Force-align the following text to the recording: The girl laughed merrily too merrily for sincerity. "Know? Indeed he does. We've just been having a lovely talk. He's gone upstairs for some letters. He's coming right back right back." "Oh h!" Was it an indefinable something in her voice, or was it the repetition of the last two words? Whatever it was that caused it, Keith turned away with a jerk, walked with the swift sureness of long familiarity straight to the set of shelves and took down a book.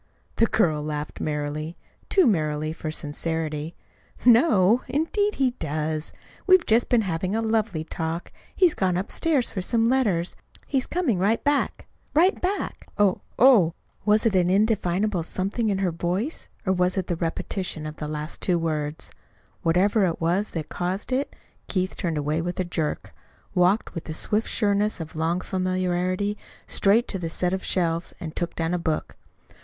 The 0.37 0.47
girl 0.47 0.81
laughed 0.81 1.21
merrily 1.21 1.77
too 2.09 2.25
merrily 2.25 2.73
for 2.73 2.89
sincerity. 2.89 3.75
"Know? 4.25 4.81
Indeed 4.87 5.35
he 5.35 5.51
does. 5.51 6.11
We've 6.47 6.65
just 6.65 6.89
been 6.89 7.03
having 7.03 7.35
a 7.35 7.39
lovely 7.41 7.83
talk. 7.83 8.31
He's 8.55 8.73
gone 8.73 8.97
upstairs 8.97 9.49
for 9.51 9.61
some 9.61 9.85
letters. 9.85 10.35
He's 10.65 10.87
coming 10.87 11.19
right 11.19 11.43
back 11.43 11.85
right 12.15 12.41
back." 12.41 12.87
"Oh 12.97 13.21
h!" 13.39 13.73
Was 14.03 14.25
it 14.25 14.35
an 14.35 14.49
indefinable 14.49 15.21
something 15.21 15.69
in 15.69 15.77
her 15.77 15.91
voice, 15.91 16.49
or 16.65 16.73
was 16.73 16.97
it 16.97 17.05
the 17.05 17.15
repetition 17.15 17.85
of 17.85 17.97
the 17.97 18.07
last 18.07 18.41
two 18.41 18.57
words? 18.57 19.11
Whatever 19.61 20.05
it 20.07 20.19
was 20.19 20.49
that 20.57 20.67
caused 20.69 21.11
it, 21.11 21.35
Keith 21.67 21.95
turned 21.95 22.17
away 22.17 22.41
with 22.41 22.59
a 22.59 22.63
jerk, 22.65 23.13
walked 23.53 23.93
with 23.93 24.05
the 24.05 24.15
swift 24.15 24.47
sureness 24.47 24.99
of 24.99 25.15
long 25.15 25.41
familiarity 25.41 26.39
straight 26.65 27.07
to 27.09 27.19
the 27.19 27.29
set 27.29 27.53
of 27.53 27.63
shelves 27.63 28.15
and 28.19 28.35
took 28.35 28.55
down 28.55 28.73
a 28.73 28.79
book. 28.79 29.15